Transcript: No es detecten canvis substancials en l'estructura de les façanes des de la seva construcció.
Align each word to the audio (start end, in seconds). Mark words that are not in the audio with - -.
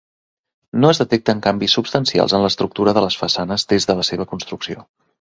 No 0.83 0.89
es 0.93 1.01
detecten 1.01 1.43
canvis 1.49 1.77
substancials 1.79 2.35
en 2.39 2.43
l'estructura 2.47 2.97
de 2.99 3.07
les 3.09 3.21
façanes 3.23 3.71
des 3.75 3.91
de 3.93 4.01
la 4.01 4.11
seva 4.13 4.31
construcció. 4.37 4.89